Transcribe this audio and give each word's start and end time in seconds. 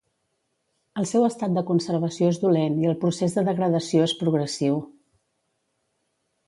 El 1.01 1.07
seu 1.09 1.25
estat 1.27 1.53
de 1.57 1.63
conservació 1.67 2.31
és 2.35 2.41
dolent 2.45 2.81
i 2.85 2.89
el 2.93 2.99
procés 3.05 3.39
de 3.39 3.45
degradació 3.51 4.09
és 4.11 4.19
progressiu. 4.25 4.83